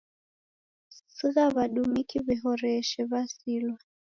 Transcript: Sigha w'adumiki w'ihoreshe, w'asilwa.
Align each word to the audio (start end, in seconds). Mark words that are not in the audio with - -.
Sigha 1.15 1.45
w'adumiki 1.55 2.15
w'ihoreshe, 2.25 2.99
w'asilwa. 3.09 3.79